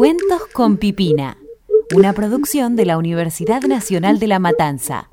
[0.00, 1.36] Cuentos con Pipina,
[1.94, 5.10] una producción de la Universidad Nacional de La Matanza.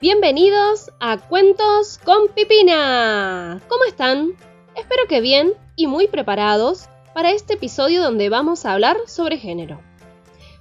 [0.00, 3.60] Bienvenidos a Cuentos con Pipina.
[3.68, 4.30] ¿Cómo están?
[4.74, 9.82] Espero que bien y muy preparados para este episodio donde vamos a hablar sobre género.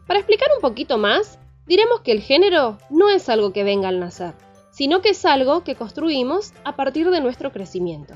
[0.06, 4.02] Para explicar un poquito más, diremos que el género no es algo que venga al
[4.02, 4.34] nacer,
[4.80, 8.14] sino que es algo que construimos a partir de nuestro crecimiento.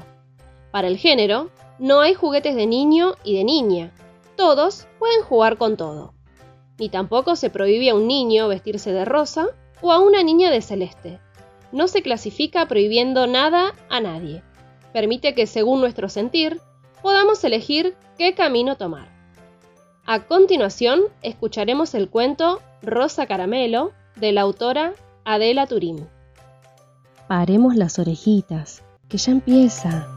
[0.71, 3.91] Para el género, no hay juguetes de niño y de niña.
[4.38, 6.13] Todos pueden jugar con todo.
[6.79, 9.47] Ni tampoco se prohíbe a un niño vestirse de rosa
[9.81, 11.19] o a una niña de celeste.
[11.73, 14.41] No se clasifica prohibiendo nada a nadie.
[14.93, 16.61] Permite que según nuestro sentir
[17.02, 19.09] podamos elegir qué camino tomar.
[20.05, 24.93] A continuación, escucharemos el cuento Rosa Caramelo de la autora
[25.25, 26.07] Adela Turín.
[27.35, 30.08] Paremos las orejitas, que ya empieza.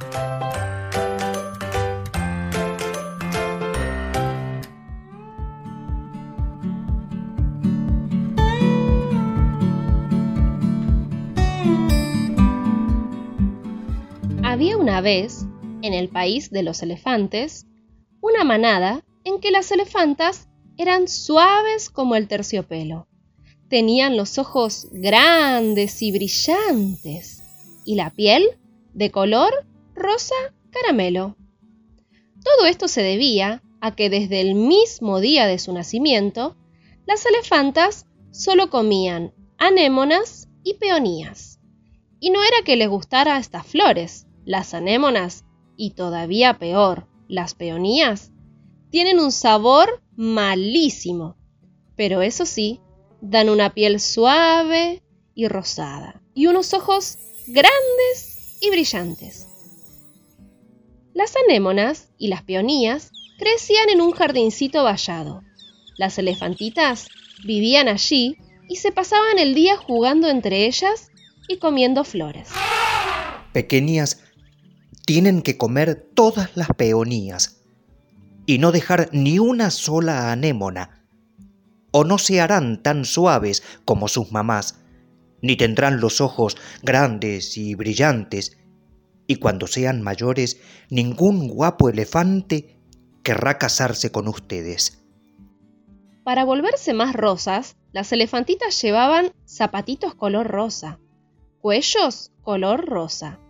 [14.45, 15.47] Había una vez,
[15.81, 17.67] en el país de los elefantes,
[18.21, 23.09] una manada en que las elefantas eran suaves como el terciopelo.
[23.69, 27.43] Tenían los ojos grandes y brillantes
[27.85, 28.45] y la piel
[28.95, 30.35] de color rosa
[30.71, 31.37] caramelo.
[32.45, 36.57] Todo esto se debía a que desde el mismo día de su nacimiento,
[37.07, 41.61] las elefantas solo comían anémonas y peonías.
[42.21, 45.45] Y no era que les gustara estas flores, las anémonas,
[45.77, 48.33] y todavía peor, las peonías,
[48.91, 51.37] tienen un sabor malísimo,
[51.97, 52.81] pero eso sí,
[53.31, 55.03] dan una piel suave
[55.35, 59.49] y rosada y unos ojos grandes y brillantes.
[61.13, 65.43] Las anémonas y las peonías crecían en un jardincito vallado.
[65.97, 67.09] Las elefantitas
[67.45, 68.37] vivían allí
[68.69, 71.09] y se pasaban el día jugando entre ellas
[71.49, 72.49] y comiendo flores.
[73.53, 74.21] Pequeñas
[75.07, 77.63] tienen que comer todas las peonías
[78.45, 81.06] y no dejar ni una sola anémona,
[81.99, 84.85] o no se harán tan suaves como sus mamás,
[85.41, 88.59] ni tendrán los ojos grandes y brillantes,
[89.27, 92.79] y cuando sean mayores ningún guapo elefante
[93.23, 95.03] querrá casarse con ustedes.
[96.23, 101.01] Para volverse más rosas, las elefantitas llevaban zapatitos color rosa,
[101.63, 103.41] cuellos color rosa,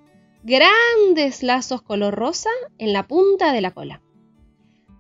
[0.45, 4.03] grandes lazos color rosa en la punta de la cola.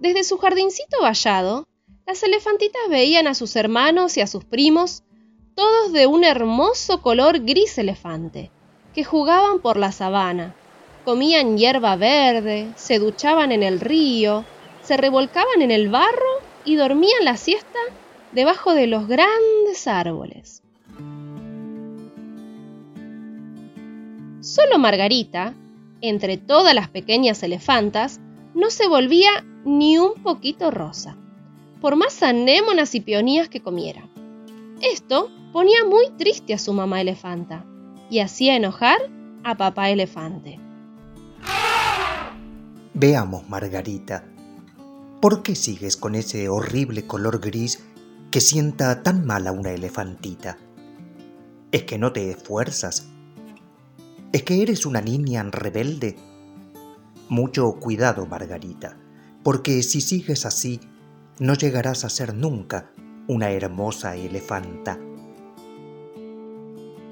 [0.00, 1.68] Desde su jardincito vallado,
[2.06, 5.02] las elefantitas veían a sus hermanos y a sus primos,
[5.56, 8.52] todos de un hermoso color gris elefante,
[8.94, 10.54] que jugaban por la sabana,
[11.04, 14.44] comían hierba verde, se duchaban en el río,
[14.82, 17.78] se revolcaban en el barro y dormían la siesta
[18.30, 20.62] debajo de los grandes árboles.
[24.40, 25.54] Solo Margarita,
[26.00, 28.20] entre todas las pequeñas elefantas,
[28.54, 31.16] no se volvía ni un poquito rosa,
[31.86, 34.08] por más anémonas y peonías que comiera.
[34.82, 37.64] Esto ponía muy triste a su mamá elefanta
[38.10, 38.98] y hacía enojar
[39.44, 40.58] a papá elefante.
[42.92, 44.24] Veamos, Margarita,
[45.20, 47.84] ¿por qué sigues con ese horrible color gris
[48.32, 50.58] que sienta tan mal a una elefantita?
[51.70, 53.06] ¿Es que no te esfuerzas?
[54.32, 56.16] ¿Es que eres una niña rebelde?
[57.28, 58.98] Mucho cuidado, Margarita,
[59.44, 60.80] porque si sigues así,
[61.38, 62.90] no llegarás a ser nunca
[63.28, 64.98] una hermosa elefanta.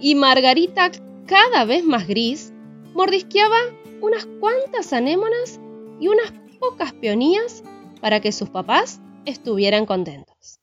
[0.01, 0.91] Y Margarita,
[1.27, 2.53] cada vez más gris,
[2.95, 3.59] mordisqueaba
[4.01, 5.61] unas cuantas anémonas
[6.01, 7.63] y unas pocas peonías
[8.01, 10.61] para que sus papás estuvieran contentos.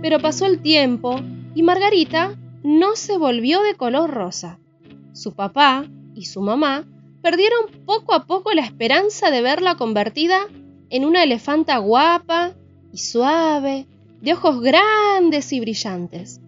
[0.00, 1.20] Pero pasó el tiempo
[1.54, 4.58] y Margarita no se volvió de color rosa.
[5.12, 6.86] Su papá y su mamá
[7.22, 10.40] perdieron poco a poco la esperanza de verla convertida
[10.90, 12.54] en una elefanta guapa
[12.92, 13.86] y suave,
[14.20, 16.40] de ojos grandes y brillantes,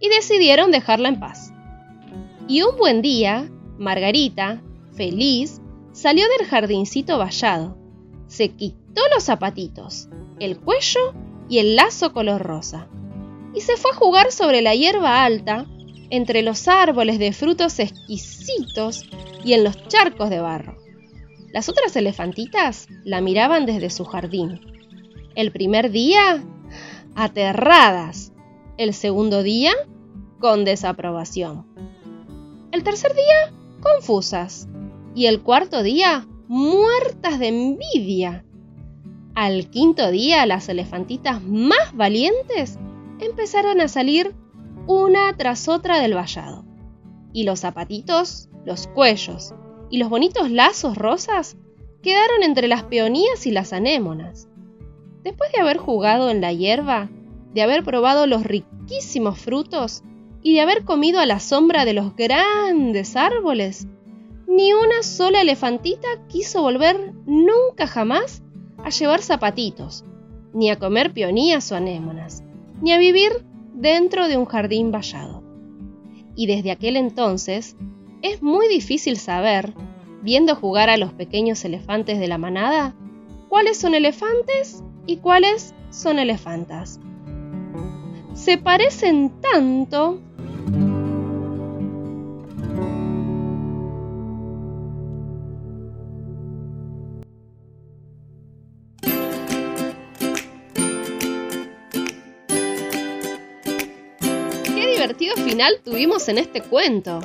[0.00, 1.52] y decidieron dejarla en paz.
[2.46, 4.62] Y un buen día, Margarita,
[4.94, 5.60] feliz,
[5.92, 7.76] salió del jardincito vallado,
[8.26, 10.08] se quitó los zapatitos,
[10.38, 11.14] el cuello
[11.48, 12.88] y el lazo color rosa
[13.54, 15.66] y se fue a jugar sobre la hierba alta,
[16.10, 19.04] entre los árboles de frutos exquisitos
[19.44, 20.76] y en los charcos de barro.
[21.52, 24.60] Las otras elefantitas la miraban desde su jardín.
[25.34, 26.42] El primer día,
[27.14, 28.32] aterradas,
[28.76, 29.72] El segundo día,
[30.38, 31.66] con desaprobación.
[32.70, 34.68] El tercer día, confusas.
[35.14, 38.44] Y el cuarto día, muertas de envidia.
[39.34, 42.78] Al quinto día, las elefantitas más valientes
[43.20, 44.34] empezaron a salir
[44.88, 46.64] una tras otra del vallado.
[47.34, 49.54] Y los zapatitos, los cuellos
[49.90, 51.58] y los bonitos lazos rosas
[52.02, 54.48] quedaron entre las peonías y las anémonas.
[55.22, 57.10] Después de haber jugado en la hierba,
[57.52, 60.02] de haber probado los riquísimos frutos
[60.42, 63.86] y de haber comido a la sombra de los grandes árboles,
[64.46, 68.42] ni una sola elefantita quiso volver nunca jamás
[68.82, 70.06] a llevar zapatitos,
[70.54, 72.42] ni a comer peonías o anémonas,
[72.80, 73.44] ni a vivir
[73.78, 75.42] dentro de un jardín vallado.
[76.34, 77.76] Y desde aquel entonces
[78.22, 79.72] es muy difícil saber,
[80.22, 82.96] viendo jugar a los pequeños elefantes de la manada,
[83.48, 87.00] cuáles son elefantes y cuáles son elefantas.
[88.34, 90.20] Se parecen tanto
[104.98, 107.20] divertido final tuvimos en este cuento.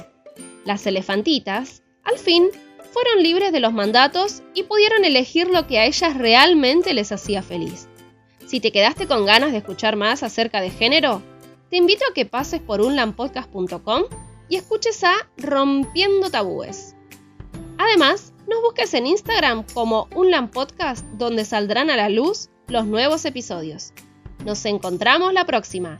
[0.63, 2.49] Las elefantitas, al fin,
[2.91, 7.41] fueron libres de los mandatos y pudieron elegir lo que a ellas realmente les hacía
[7.41, 7.87] feliz.
[8.45, 11.23] Si te quedaste con ganas de escuchar más acerca de género,
[11.71, 14.03] te invito a que pases por unlampodcast.com
[14.49, 16.95] y escuches a Rompiendo Tabúes.
[17.79, 23.93] Además, nos busques en Instagram como unlampodcast donde saldrán a la luz los nuevos episodios.
[24.45, 25.99] Nos encontramos la próxima.